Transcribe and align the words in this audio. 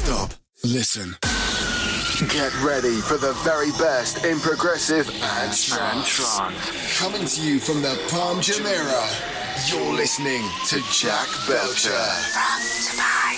Stop. 0.00 0.32
Listen. 0.64 1.14
Get 2.32 2.52
ready 2.62 2.96
for 3.00 3.18
the 3.18 3.34
very 3.44 3.70
best 3.72 4.24
in 4.24 4.40
progressive 4.40 5.08
and 5.10 5.52
trance. 5.52 6.40
Coming 6.98 7.26
to 7.26 7.40
you 7.42 7.58
from 7.60 7.82
the 7.82 7.94
Palm 8.08 8.38
Jumeirah, 8.38 9.70
you're 9.70 9.92
listening 9.94 10.42
to 10.68 10.80
Jack 10.90 11.28
Belcher. 11.46 12.06
From 12.32 12.60
Dubai 12.80 13.29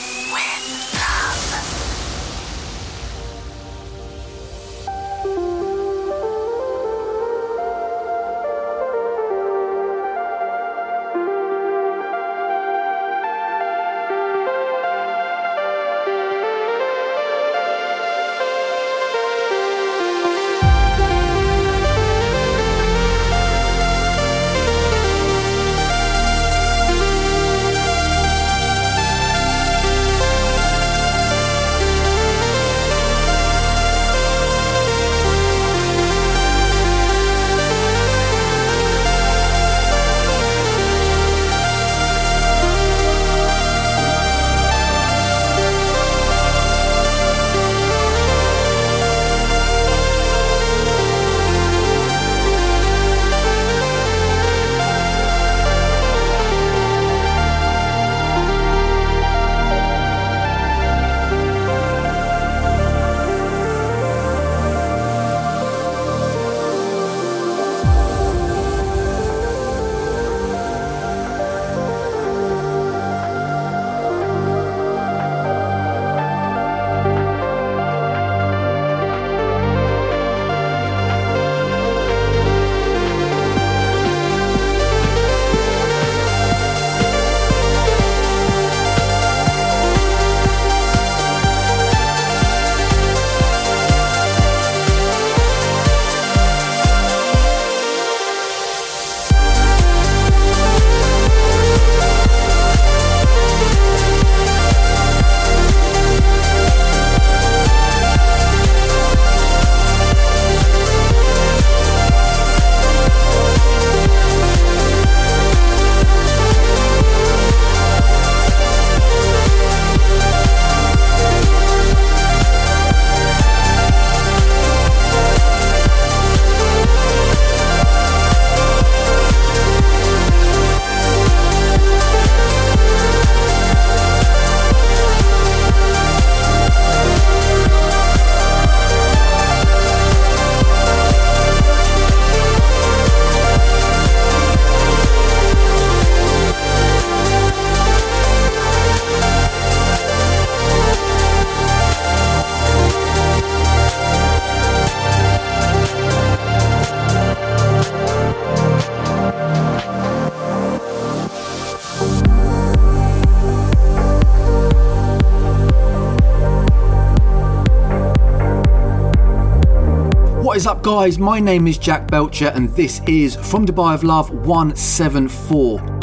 guys? 170.83 171.17
My 171.17 171.39
name 171.39 171.69
is 171.69 171.79
Jack 171.79 172.09
Belcher, 172.09 172.49
and 172.49 172.69
this 172.71 173.01
is 173.07 173.37
From 173.37 173.65
Dubai 173.65 173.95
of 173.95 174.03
Love 174.03 174.31
174. 174.31 176.01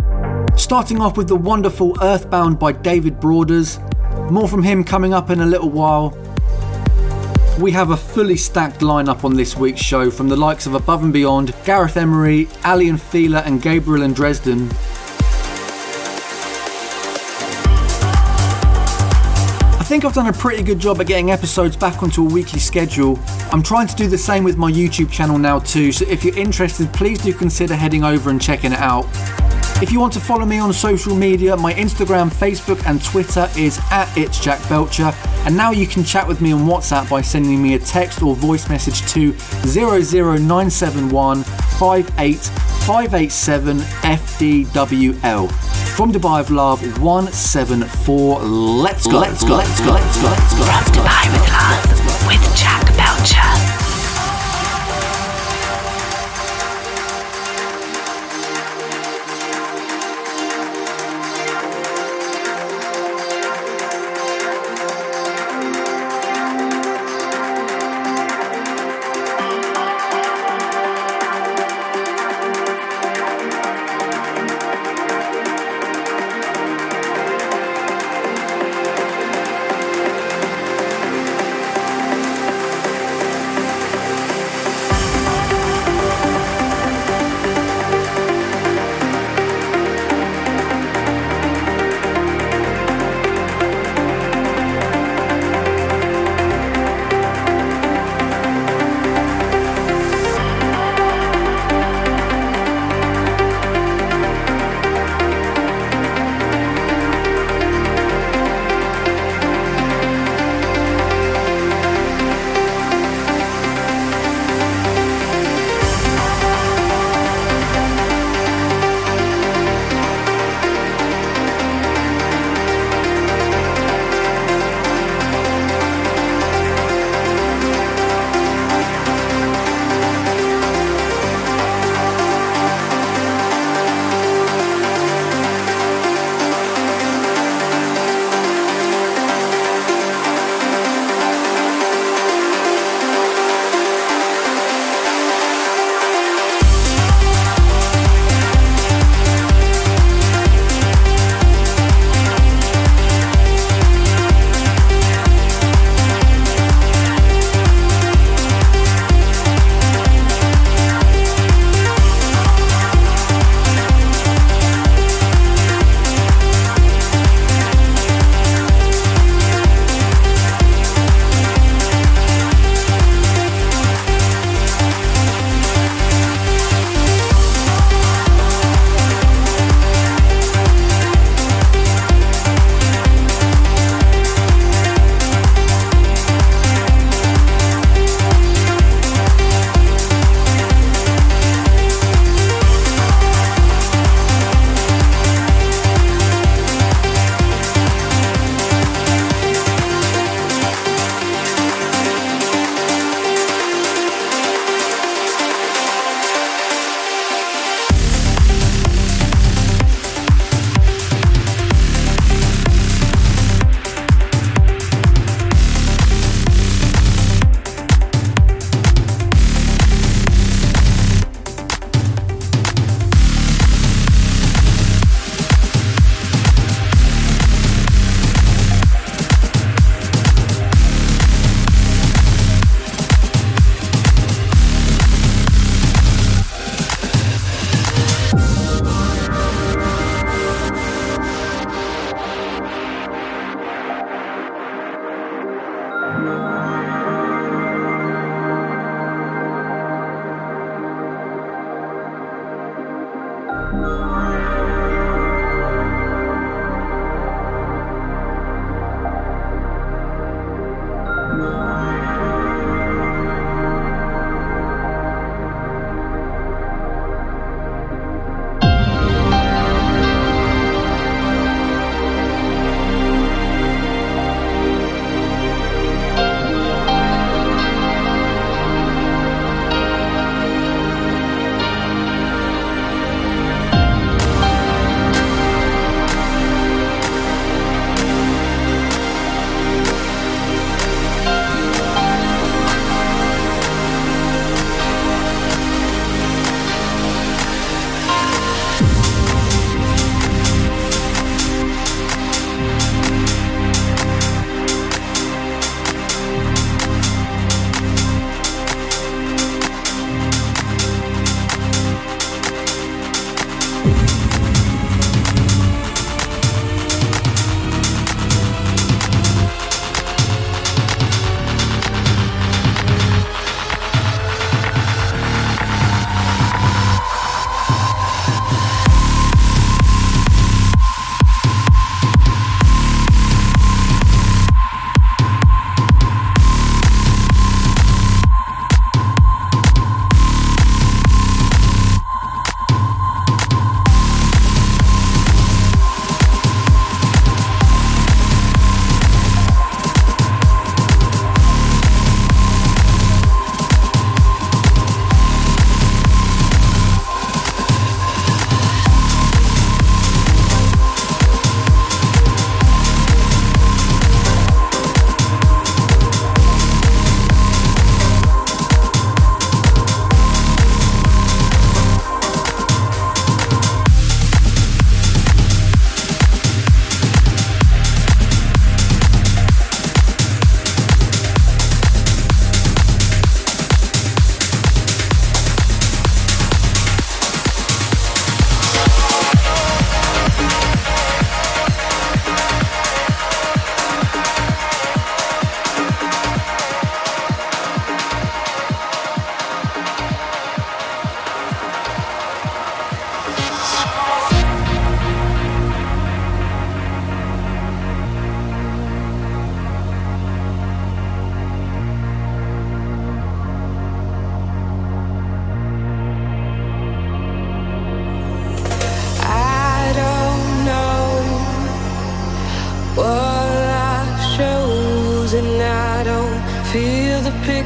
Starting 0.56 1.02
off 1.02 1.18
with 1.18 1.28
the 1.28 1.36
wonderful 1.36 1.98
Earthbound 2.02 2.58
by 2.58 2.72
David 2.72 3.20
Broaders. 3.20 3.78
More 4.32 4.48
from 4.48 4.64
him 4.64 4.86
coming 4.86 5.14
up 5.14 5.32
in 5.32 5.42
a 5.42 5.46
little 5.46 5.70
while. 5.70 6.18
We 7.60 7.74
have 7.74 7.90
a 7.90 7.98
fully 7.98 8.38
stacked 8.38 8.80
lineup 8.80 9.26
on 9.26 9.36
this 9.36 9.58
week's 9.58 9.82
show 9.82 10.10
from 10.10 10.30
the 10.30 10.38
likes 10.38 10.66
of 10.66 10.76
Above 10.76 11.04
and 11.04 11.12
Beyond, 11.12 11.54
Gareth 11.66 11.98
Emery, 11.98 12.48
Aly 12.66 12.88
and 12.88 13.02
Fila, 13.02 13.42
and 13.42 13.62
Gabriel 13.62 14.04
and 14.04 14.16
Dresden. 14.16 14.70
I 19.78 19.84
think 19.84 20.06
I've 20.06 20.14
done 20.14 20.28
a 20.28 20.34
pretty 20.34 20.64
good 20.64 20.80
job 20.80 21.02
at 21.02 21.08
getting 21.08 21.32
episodes 21.32 21.76
back 21.76 22.02
onto 22.02 22.26
a 22.26 22.30
weekly 22.32 22.60
schedule. 22.60 23.20
I'm 23.52 23.64
trying 23.64 23.88
to 23.88 23.96
do 23.96 24.08
the 24.08 24.18
same 24.18 24.44
with 24.44 24.58
my 24.58 24.72
YouTube 24.72 25.12
channel 25.12 25.40
now 25.40 25.60
too, 25.60 25.92
so 25.92 26.06
if 26.08 26.24
you're 26.24 26.38
interested, 26.38 26.94
please 26.94 27.18
do 27.20 27.34
consider 27.34 27.76
heading 27.76 28.04
over 28.04 28.30
and 28.30 28.40
checking 28.40 28.74
it 28.74 28.80
out. 28.80 29.08
If 29.82 29.92
you 29.94 30.00
want 30.00 30.14
to 30.14 30.20
follow 30.20 30.46
me 30.46 30.60
on 30.60 30.72
social 30.74 31.16
media, 31.16 31.56
my 31.56 31.74
Instagram, 31.74 32.30
Facebook, 32.30 32.86
and 32.86 33.04
Twitter 33.04 33.50
is 33.58 33.80
at 33.92 34.16
It's 34.18 34.40
Jack 34.40 34.60
Belcher. 34.68 35.14
And 35.46 35.56
now 35.56 35.72
you 35.72 35.88
can 35.88 36.04
chat 36.04 36.28
with 36.28 36.42
me 36.42 36.52
on 36.52 36.66
WhatsApp 36.66 37.10
by 37.10 37.22
sending 37.22 37.64
me 37.64 37.76
a 37.76 37.80
text 37.80 38.22
or 38.22 38.36
voice 38.36 38.68
message 38.68 39.10
to 39.14 39.32
00971 39.64 41.44
58587 41.44 43.78
FDWL. 43.78 45.50
From 45.96 46.12
Dubai 46.12 46.42
of 46.42 46.52
Love 46.52 46.82
174. 47.02 48.42
Let's 48.42 49.08
go, 49.08 49.20
let's 49.20 49.46
go, 49.46 49.56
let's 49.56 49.80
go, 49.80 49.92
let's 49.92 50.22
go, 50.22 50.28
let's 50.28 50.54
go. 50.56 50.59
From 50.59 50.59
Dubai 50.59 50.59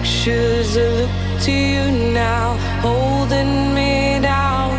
pictures. 0.04 0.76
I 0.76 0.88
look 1.00 1.42
to 1.44 1.52
you 1.52 2.12
now, 2.14 2.58
holding 2.82 3.74
me 3.74 4.20
down. 4.22 4.72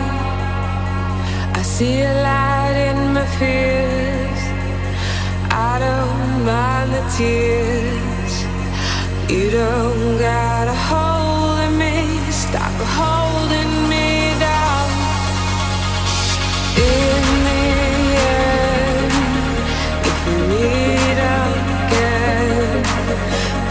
I 1.54 1.62
see 1.62 2.02
a 2.02 2.12
light 2.22 2.76
in 2.90 3.14
my 3.14 3.26
fears. 3.38 4.42
I 5.50 5.78
don't 5.86 6.44
mind 6.44 6.92
the 6.96 7.04
tears. 7.16 8.34
You 9.30 9.50
don't 9.50 10.18
gotta 10.18 10.74
hold 10.90 11.72
me, 11.78 12.20
stop 12.30 12.74
holding 12.98 13.88
me. 13.88 13.93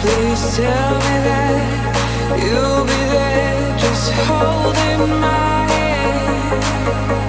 Please 0.03 0.57
tell 0.57 0.95
me 0.95 1.15
that 1.29 2.38
you'll 2.43 2.83
be 2.83 3.03
there, 3.15 3.77
just 3.77 4.12
holding 4.27 5.22
my 5.22 5.65
hand. 5.72 7.23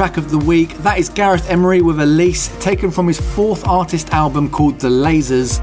Track 0.00 0.16
of 0.16 0.30
the 0.30 0.38
week, 0.38 0.78
that 0.78 0.98
is 0.98 1.10
Gareth 1.10 1.50
Emery 1.50 1.82
with 1.82 2.00
Elise, 2.00 2.48
taken 2.58 2.90
from 2.90 3.06
his 3.06 3.20
fourth 3.20 3.68
artist 3.68 4.08
album 4.14 4.48
called 4.48 4.80
The 4.80 4.88
Lasers. 4.88 5.58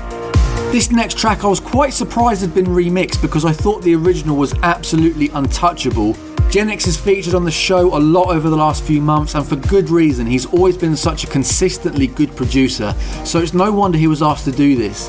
This 0.71 0.91
next 0.91 1.17
track 1.17 1.43
I 1.43 1.47
was 1.47 1.59
quite 1.59 1.91
surprised 1.91 2.41
had 2.41 2.53
been 2.53 2.67
remixed 2.67 3.19
because 3.19 3.45
I 3.45 3.51
thought 3.51 3.81
the 3.81 3.95
original 3.95 4.37
was 4.37 4.53
absolutely 4.61 5.29
untouchable. 5.29 6.13
Genix 6.53 6.85
has 6.85 6.95
featured 6.95 7.33
on 7.33 7.45
the 7.45 7.51
show 7.51 7.97
a 7.97 7.99
lot 7.99 8.29
over 8.29 8.47
the 8.51 8.55
last 8.55 8.83
few 8.83 9.01
months, 9.01 9.33
and 9.33 9.43
for 9.43 9.55
good 9.55 9.89
reason. 9.89 10.27
He's 10.27 10.45
always 10.45 10.77
been 10.77 10.95
such 10.95 11.23
a 11.23 11.27
consistently 11.27 12.05
good 12.05 12.35
producer, 12.35 12.93
so 13.25 13.39
it's 13.39 13.55
no 13.55 13.71
wonder 13.71 13.97
he 13.97 14.05
was 14.05 14.21
asked 14.21 14.45
to 14.45 14.51
do 14.51 14.75
this. 14.75 15.07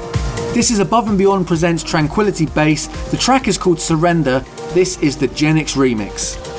This 0.55 0.71
is 0.71 0.79
Above 0.79 1.07
and 1.07 1.19
Beyond 1.19 1.47
presents 1.47 1.83
Tranquility 1.83 2.47
Base. 2.47 2.87
The 3.11 3.19
track 3.19 3.47
is 3.47 3.59
called 3.59 3.79
Surrender. 3.79 4.43
This 4.73 4.99
is 5.03 5.19
the 5.19 5.29
Genix 5.29 5.77
remix. 5.77 6.58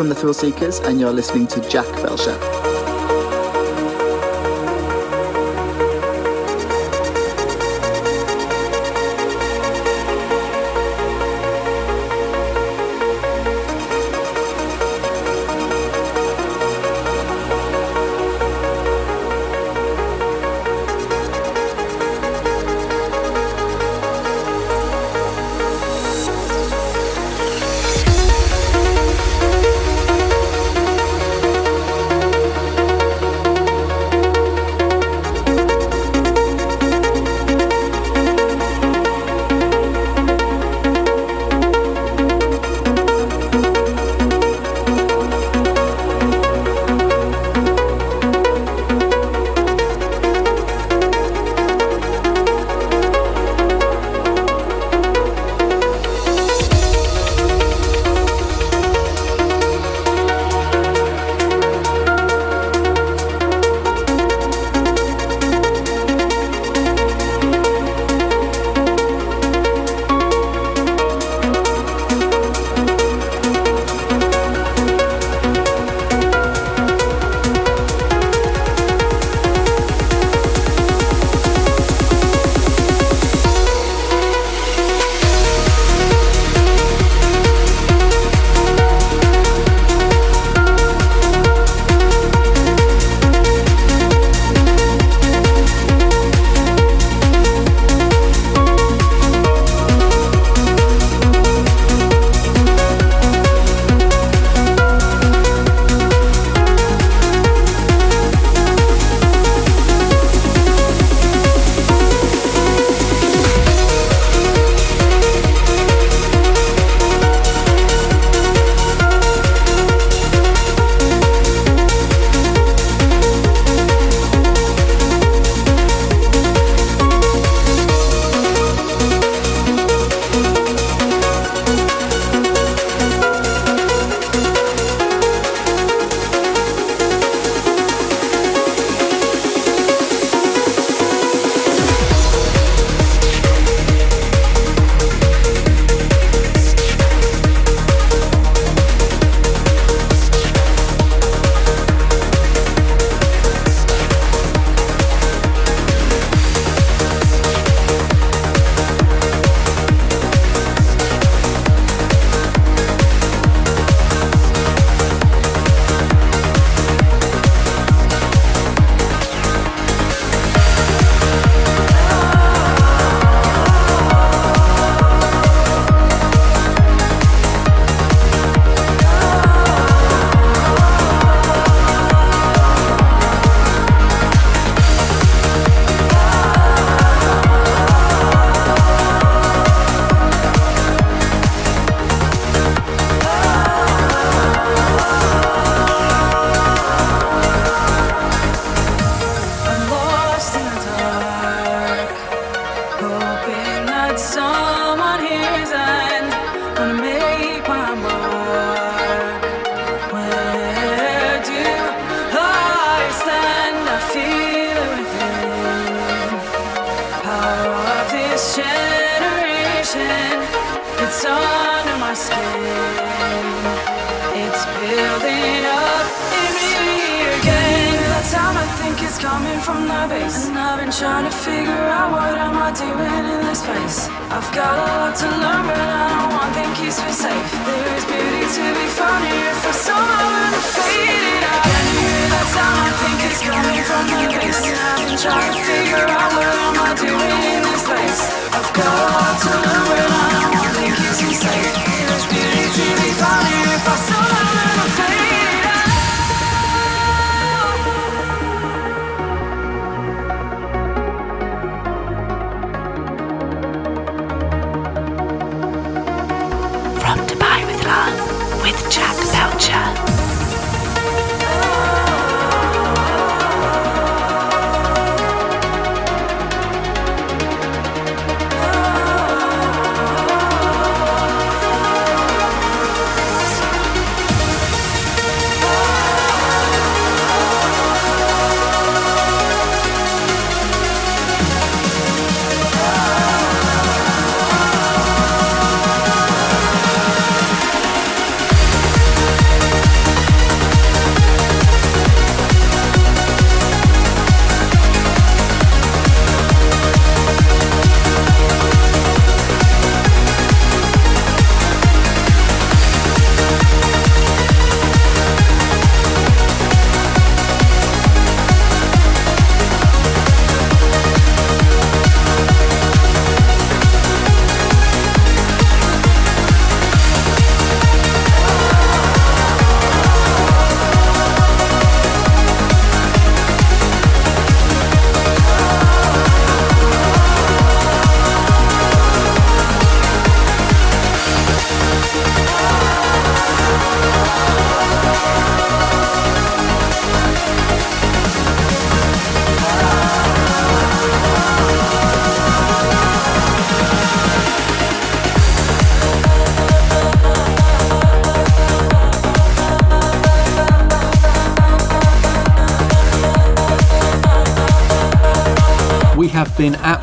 From 0.00 0.08
the 0.08 0.14
Thrillseekers, 0.14 0.82
and 0.88 0.98
you're 0.98 1.12
listening 1.12 1.46
to 1.48 1.60
Jack 1.68 1.84
Belcher. 1.96 2.59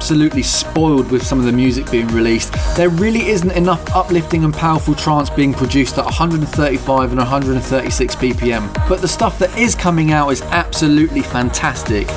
Absolutely 0.08 0.42
spoiled 0.42 1.12
with 1.12 1.22
some 1.22 1.38
of 1.38 1.44
the 1.44 1.52
music 1.52 1.92
being 1.92 2.08
released. 2.08 2.54
There 2.78 2.88
really 2.88 3.28
isn't 3.28 3.52
enough 3.52 3.94
uplifting 3.94 4.46
and 4.46 4.54
powerful 4.54 4.96
trance 4.96 5.30
being 5.30 5.54
produced 5.54 5.98
at 5.98 6.06
135 6.06 7.10
and 7.10 7.18
136 7.18 8.16
BPM, 8.16 8.74
but 8.88 9.02
the 9.02 9.08
stuff 9.10 9.38
that 9.40 9.54
is 9.58 9.76
coming 9.76 10.14
out 10.14 10.30
is 10.30 10.42
absolutely 10.44 11.24
fantastic. 11.24 12.08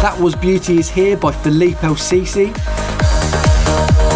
That 0.00 0.18
was 0.18 0.34
Beauty 0.34 0.78
is 0.78 0.88
Here 0.88 1.18
by 1.18 1.32
Philippe 1.32 1.80
El 1.82 1.96
Sisi. 1.96 2.56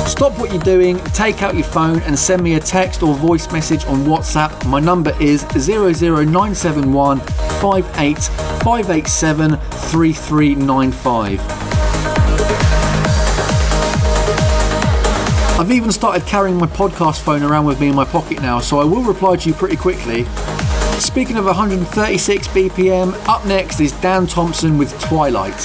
Stop 0.08 0.38
what 0.38 0.54
you're 0.54 0.62
doing, 0.62 0.96
take 1.12 1.42
out 1.42 1.54
your 1.54 1.64
phone 1.64 2.00
and 2.04 2.18
send 2.18 2.42
me 2.42 2.54
a 2.54 2.60
text 2.60 3.02
or 3.02 3.14
voice 3.14 3.52
message 3.52 3.84
on 3.84 4.06
WhatsApp. 4.06 4.66
My 4.66 4.80
number 4.80 5.14
is 5.20 5.42
00971 5.52 7.20
58587 7.20 9.58
3395. 9.90 11.55
I've 15.58 15.72
even 15.72 15.90
started 15.90 16.26
carrying 16.26 16.58
my 16.58 16.66
podcast 16.66 17.22
phone 17.22 17.42
around 17.42 17.64
with 17.64 17.80
me 17.80 17.88
in 17.88 17.94
my 17.94 18.04
pocket 18.04 18.42
now, 18.42 18.60
so 18.60 18.78
I 18.78 18.84
will 18.84 19.02
reply 19.02 19.36
to 19.36 19.48
you 19.48 19.54
pretty 19.54 19.76
quickly. 19.76 20.26
Speaking 20.98 21.38
of 21.38 21.46
136 21.46 22.48
BPM, 22.48 23.14
up 23.26 23.42
next 23.46 23.80
is 23.80 23.92
Dan 23.92 24.26
Thompson 24.26 24.76
with 24.76 24.98
Twilight. 25.00 25.56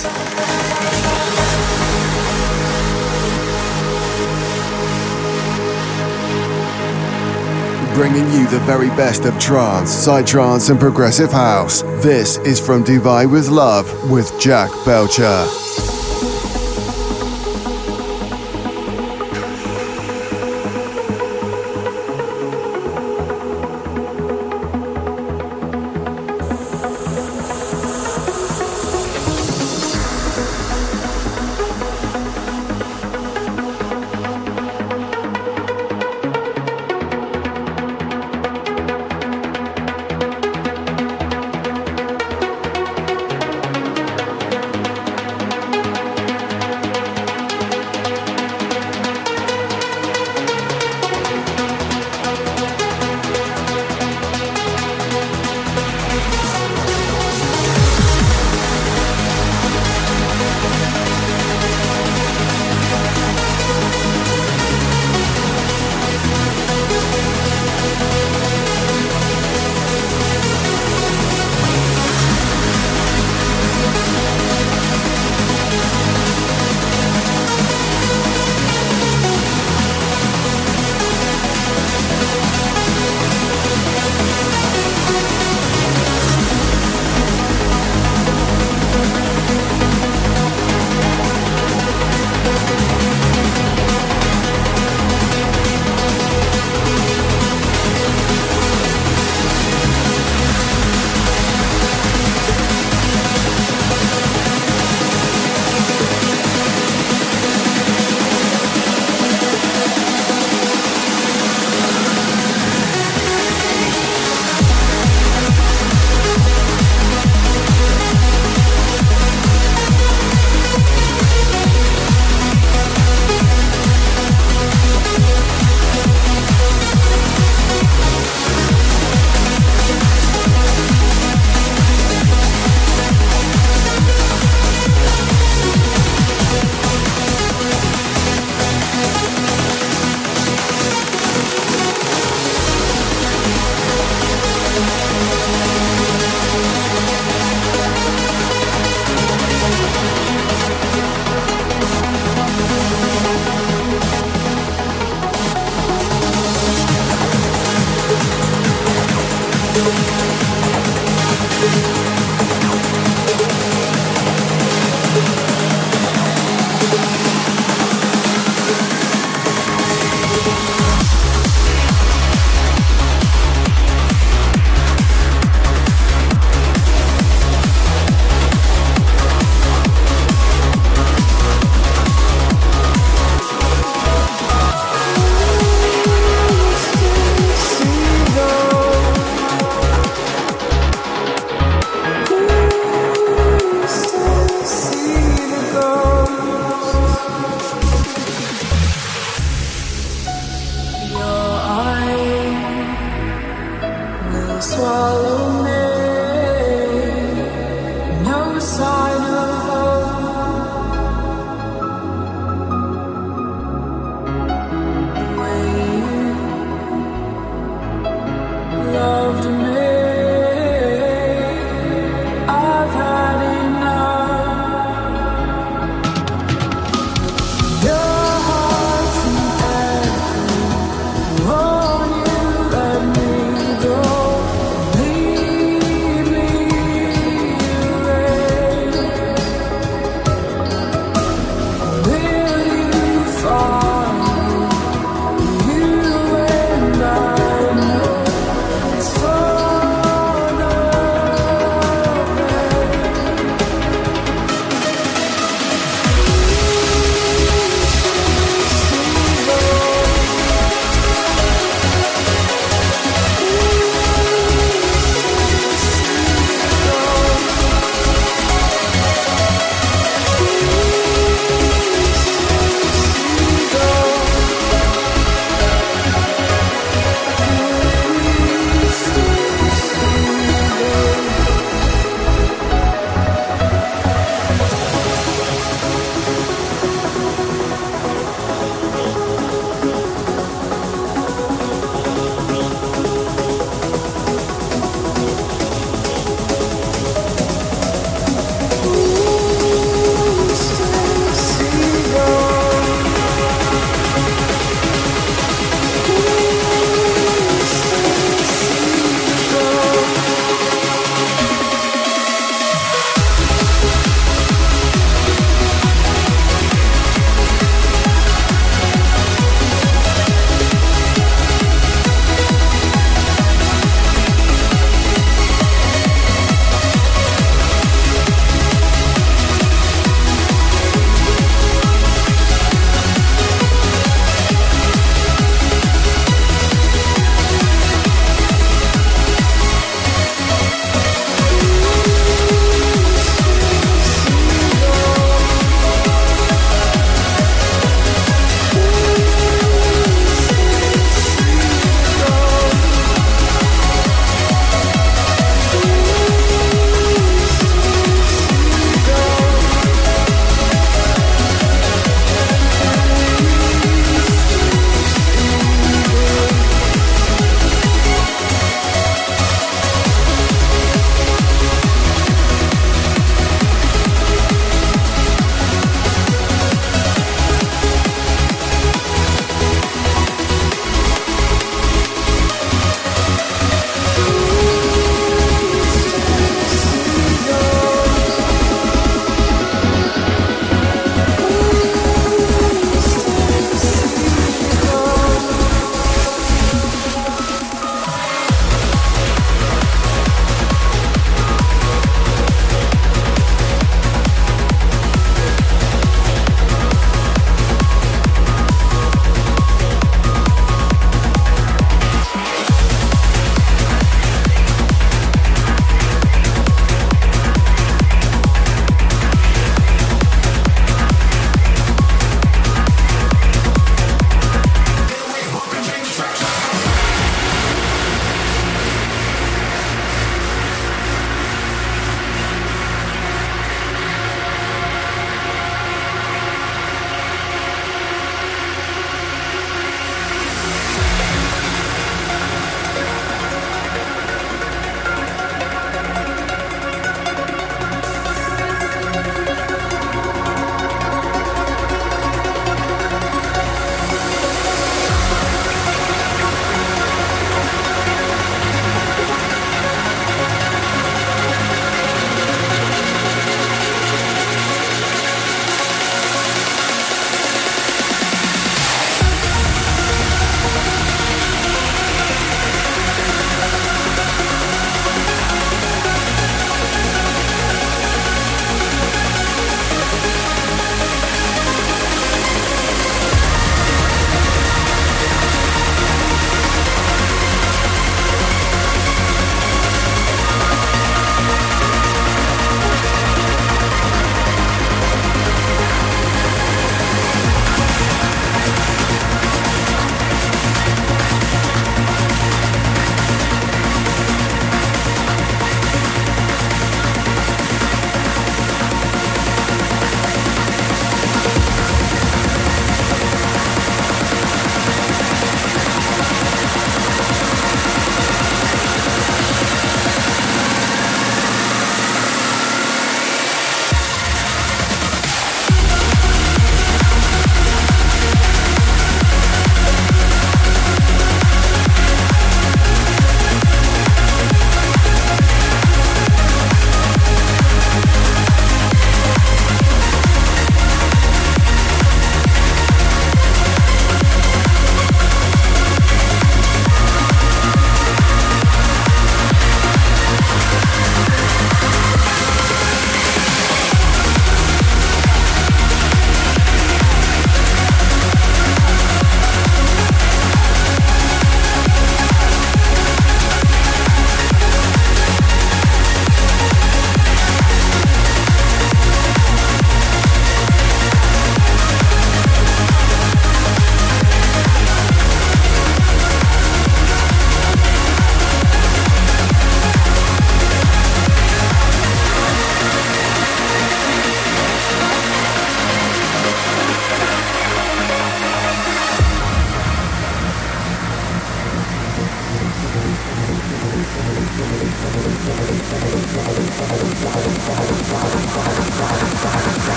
bringing 7.93 8.31
you 8.31 8.47
the 8.47 8.59
very 8.61 8.87
best 8.91 9.25
of 9.25 9.37
trance, 9.37 9.93
psytrance, 9.93 10.69
and 10.71 10.79
progressive 10.79 11.31
house. 11.31 11.81
This 12.01 12.37
is 12.37 12.59
From 12.59 12.85
Dubai 12.85 13.29
with 13.29 13.49
Love 13.49 14.09
with 14.09 14.31
Jack 14.39 14.71
Belcher. 14.85 15.90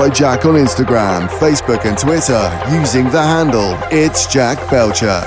Follow 0.00 0.12
Jack 0.14 0.46
on 0.46 0.54
Instagram, 0.54 1.28
Facebook, 1.28 1.84
and 1.84 1.98
Twitter 1.98 2.40
using 2.74 3.04
the 3.10 3.20
handle 3.20 3.78
It's 3.90 4.26
Jack 4.32 4.56
Belcher. 4.70 5.20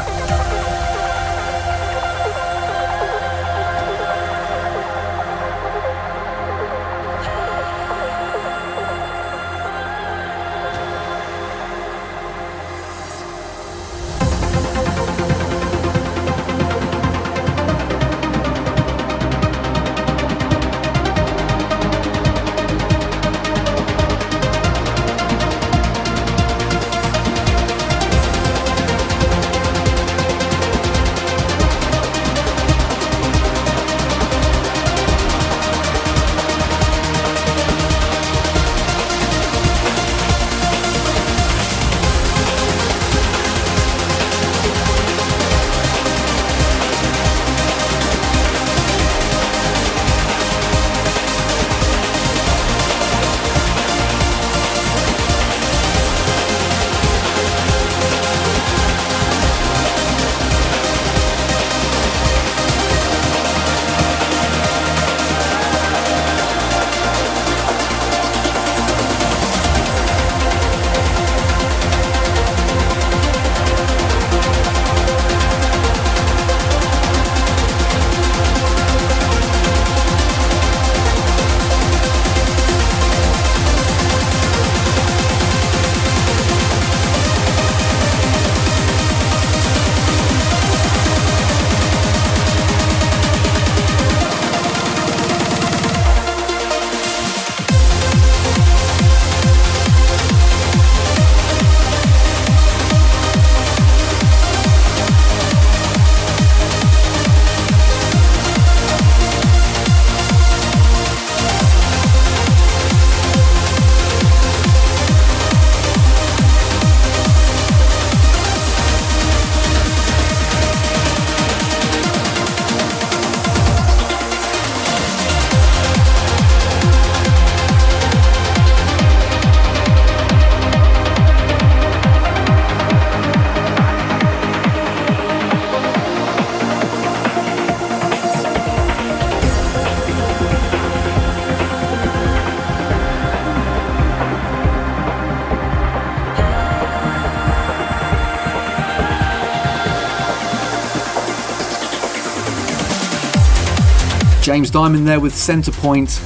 James 154.64 154.72
Dymond 154.72 155.04
there 155.04 155.20
with 155.20 155.36
Centre 155.36 155.74
Point. 155.74 156.22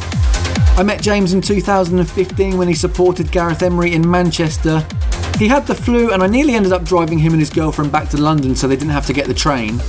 I 0.78 0.84
met 0.84 1.02
James 1.02 1.34
in 1.34 1.42
2015 1.42 2.56
when 2.56 2.68
he 2.68 2.76
supported 2.76 3.32
Gareth 3.32 3.64
Emery 3.64 3.94
in 3.94 4.08
Manchester. 4.08 4.86
He 5.40 5.48
had 5.48 5.66
the 5.66 5.74
flu, 5.74 6.12
and 6.12 6.22
I 6.22 6.28
nearly 6.28 6.54
ended 6.54 6.72
up 6.72 6.84
driving 6.84 7.18
him 7.18 7.34
and 7.34 7.40
his 7.40 7.50
girlfriend 7.50 7.92
back 7.92 8.10
to 8.10 8.18
London 8.18 8.56
so 8.56 8.68
they 8.68 8.76
didn't 8.76 8.92
have 8.92 9.08
to 9.08 9.14
get 9.14 9.26
the 9.26 9.34
train. 9.34 9.80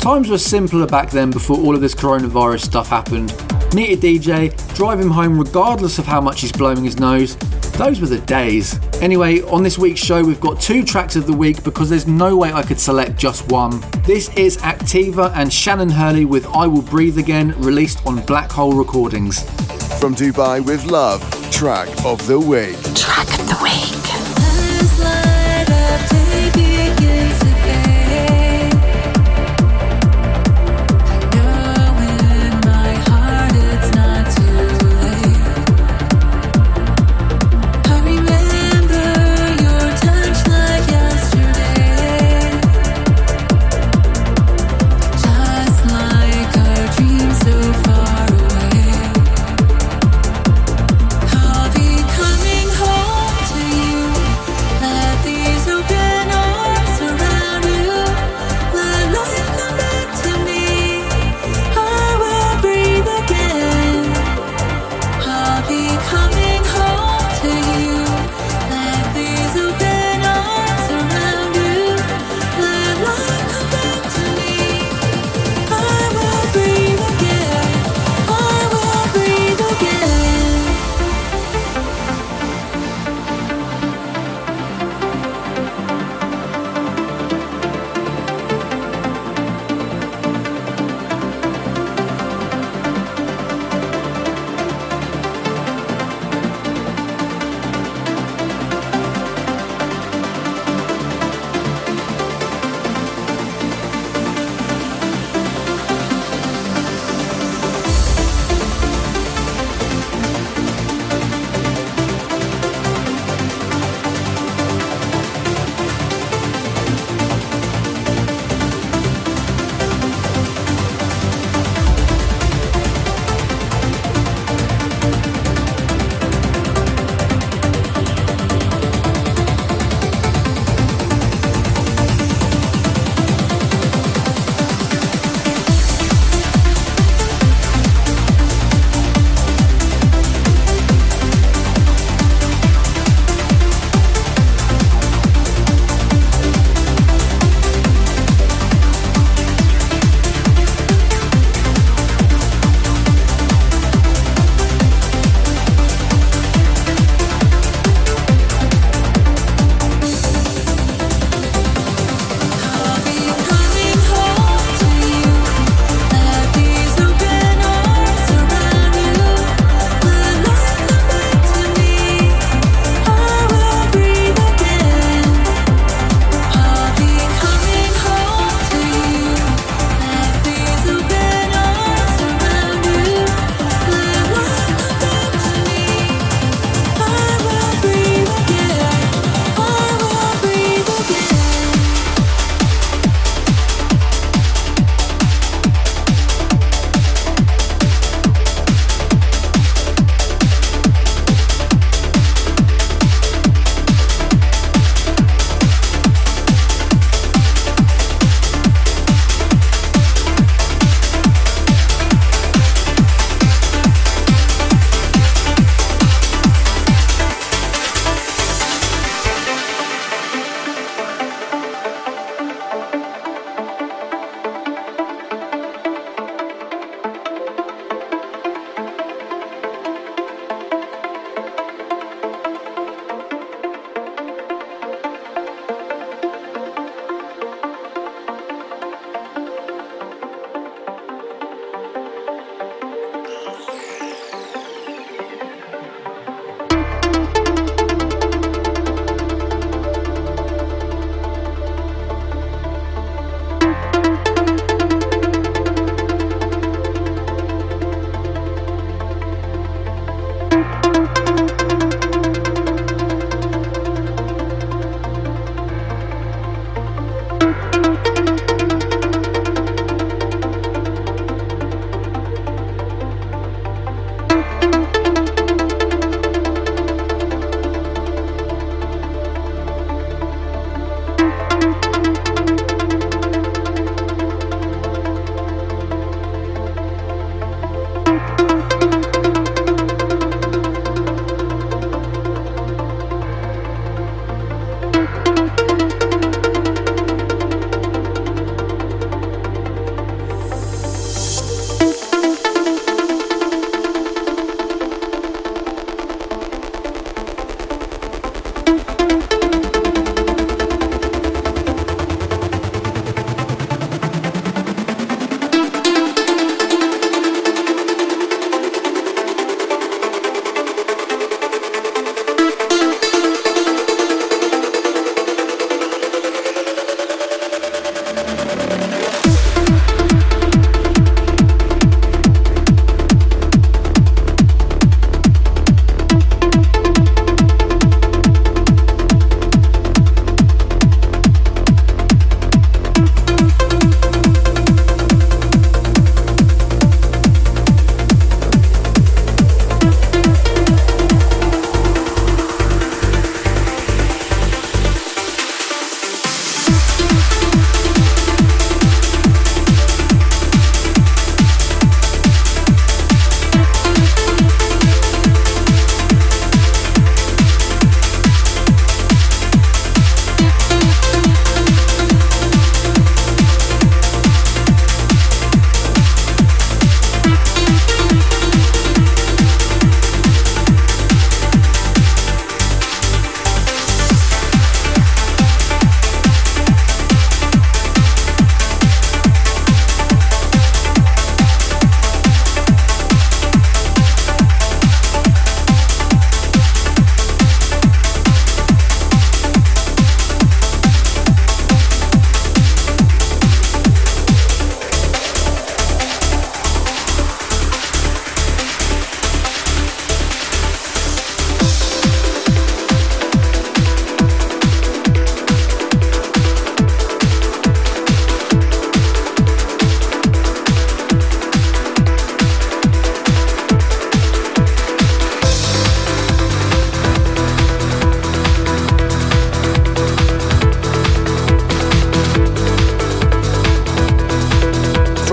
Times 0.00 0.30
were 0.30 0.38
simpler 0.38 0.86
back 0.86 1.10
then 1.10 1.30
before 1.30 1.58
all 1.58 1.74
of 1.74 1.82
this 1.82 1.94
coronavirus 1.94 2.60
stuff 2.60 2.88
happened. 2.88 3.28
Meet 3.74 3.92
a 3.92 3.96
DJ, 4.00 4.74
drive 4.74 5.00
him 5.00 5.10
home 5.10 5.38
regardless 5.38 5.98
of 5.98 6.06
how 6.06 6.22
much 6.22 6.40
he's 6.40 6.52
blowing 6.52 6.82
his 6.82 6.98
nose. 6.98 7.36
Those 7.76 8.00
were 8.00 8.06
the 8.06 8.20
days. 8.20 8.80
Anyway, 9.02 9.40
on 9.50 9.64
this 9.64 9.76
week's 9.76 9.98
show, 9.98 10.22
we've 10.22 10.40
got 10.40 10.60
two 10.60 10.84
tracks 10.84 11.16
of 11.16 11.26
the 11.26 11.32
week 11.32 11.64
because 11.64 11.90
there's 11.90 12.06
no 12.06 12.36
way 12.36 12.52
I 12.52 12.62
could 12.62 12.78
select 12.78 13.16
just 13.16 13.50
one. 13.50 13.82
This 14.04 14.32
is 14.36 14.58
Activa 14.58 15.32
and 15.34 15.52
Shannon 15.52 15.90
Hurley 15.90 16.24
with 16.24 16.46
I 16.46 16.68
Will 16.68 16.82
Breathe 16.82 17.18
Again, 17.18 17.52
released 17.60 18.06
on 18.06 18.24
Black 18.26 18.52
Hole 18.52 18.74
Recordings. 18.74 19.42
From 19.98 20.14
Dubai 20.14 20.64
with 20.64 20.84
Love, 20.84 21.20
track 21.50 21.88
of 22.04 22.24
the 22.28 22.38
week. 22.38 22.76
Track 22.94 23.28
of 23.40 23.48
the 23.48 23.58
week. 23.60 24.11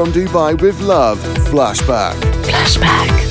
From 0.10 0.24
Dubai 0.24 0.60
with 0.60 0.80
Love, 0.82 1.20
Flashback. 1.51 2.16
Flashback. 2.43 3.30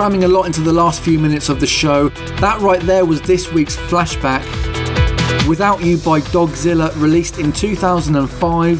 Cramming 0.00 0.24
a 0.24 0.28
lot 0.28 0.46
into 0.46 0.62
the 0.62 0.72
last 0.72 1.02
few 1.02 1.18
minutes 1.18 1.50
of 1.50 1.60
the 1.60 1.66
show. 1.66 2.08
That 2.40 2.58
right 2.62 2.80
there 2.80 3.04
was 3.04 3.20
this 3.20 3.52
week's 3.52 3.76
flashback. 3.76 4.40
Without 5.46 5.84
You 5.84 5.98
by 5.98 6.20
Dogzilla, 6.20 6.90
released 6.98 7.38
in 7.38 7.52
2005. 7.52 8.78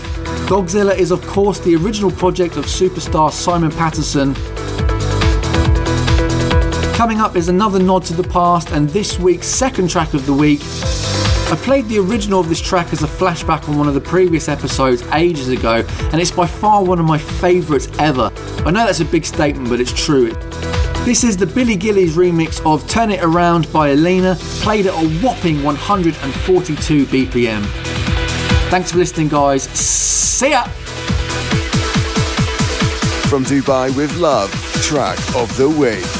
Dogzilla 0.48 0.96
is, 0.96 1.10
of 1.10 1.20
course, 1.26 1.60
the 1.60 1.76
original 1.76 2.10
project 2.10 2.56
of 2.56 2.64
superstar 2.64 3.30
Simon 3.30 3.70
Patterson. 3.70 4.34
Coming 6.94 7.20
up 7.20 7.36
is 7.36 7.50
another 7.50 7.78
nod 7.78 8.02
to 8.04 8.14
the 8.14 8.26
past 8.26 8.70
and 8.70 8.88
this 8.88 9.18
week's 9.18 9.46
second 9.46 9.90
track 9.90 10.14
of 10.14 10.24
the 10.24 10.32
week. 10.32 10.62
I 11.52 11.58
played 11.60 11.86
the 11.88 11.98
original 11.98 12.40
of 12.40 12.48
this 12.48 12.62
track 12.62 12.94
as 12.94 13.02
a 13.02 13.06
flashback 13.06 13.68
on 13.68 13.76
one 13.76 13.88
of 13.88 13.92
the 13.92 14.00
previous 14.00 14.48
episodes 14.48 15.02
ages 15.12 15.50
ago, 15.50 15.84
and 16.12 16.18
it's 16.18 16.30
by 16.30 16.46
far 16.46 16.82
one 16.82 16.98
of 16.98 17.04
my 17.04 17.18
favourites 17.18 17.88
ever. 17.98 18.32
I 18.64 18.70
know 18.70 18.86
that's 18.86 19.00
a 19.00 19.04
big 19.04 19.26
statement, 19.26 19.68
but 19.68 19.80
it's 19.80 19.92
true. 19.92 20.34
This 21.04 21.24
is 21.24 21.36
the 21.36 21.46
Billy 21.46 21.76
Gillies 21.76 22.14
remix 22.14 22.64
of 22.70 22.86
Turn 22.86 23.10
It 23.10 23.24
Around 23.24 23.72
by 23.72 23.94
Alena, 23.94 24.38
played 24.62 24.86
at 24.86 24.92
a 24.92 25.08
whopping 25.24 25.62
142 25.64 27.06
BPM. 27.06 27.64
Thanks 28.68 28.92
for 28.92 28.98
listening, 28.98 29.28
guys. 29.28 29.62
See 29.62 30.50
ya! 30.50 30.64
From 33.28 33.44
Dubai 33.44 33.96
with 33.96 34.14
Love, 34.18 34.52
track 34.82 35.18
of 35.34 35.56
the 35.56 35.68
week. 35.70 36.19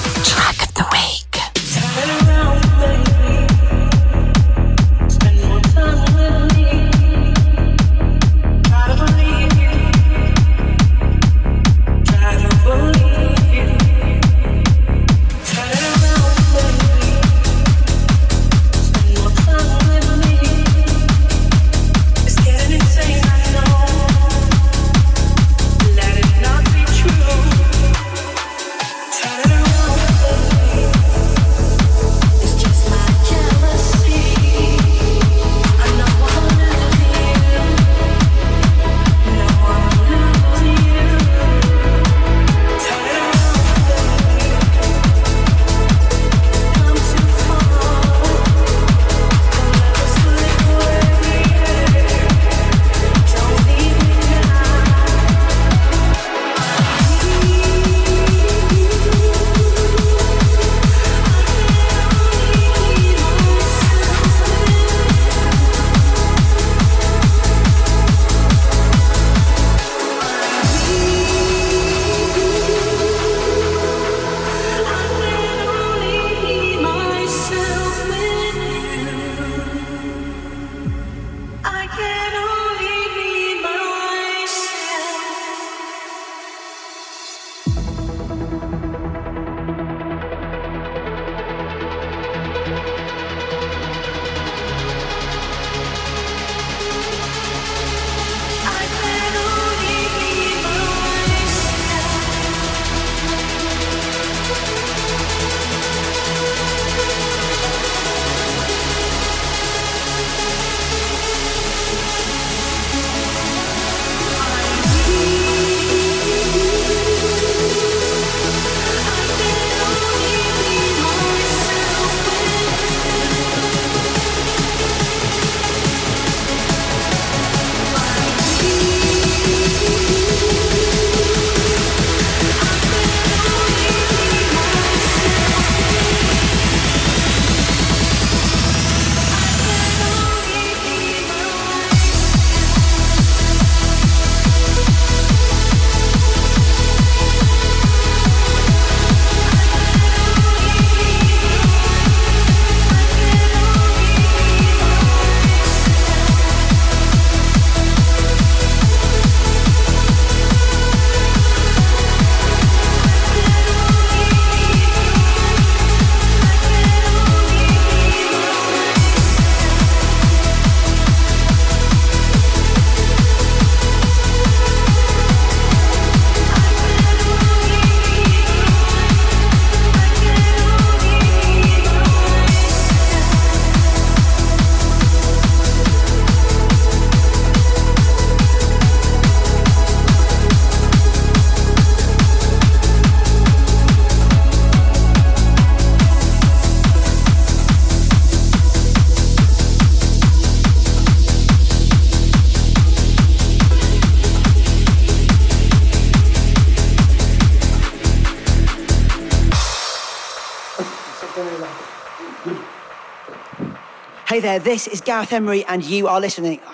There, 214.50 214.58
this 214.58 214.88
is 214.88 215.00
Gareth 215.00 215.32
Emery, 215.32 215.64
and 215.66 215.84
you 215.84 216.08
are 216.08 216.20
listening. 216.20 216.60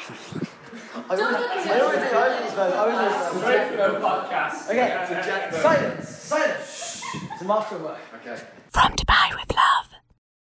Okay, 4.68 4.89
silence, 5.53 6.09
silence. 6.09 7.03
It's 7.33 7.43
a 7.43 7.45
masterwork. 7.45 7.99
Okay. 8.16 8.37
From 8.70 8.93
Dubai 8.93 9.31
with 9.39 9.55